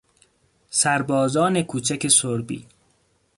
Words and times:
سربازان 0.69 1.61
کوچک 1.63 2.07
سربی 2.07 2.65